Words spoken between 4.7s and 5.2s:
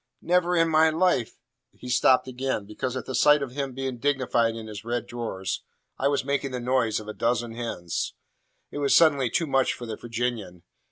red